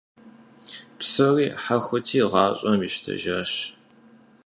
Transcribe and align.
Псори 0.97 1.47
хьэхути, 1.63 2.21
гъащӀэм 2.31 2.79
ищтэжащ. 2.87 3.51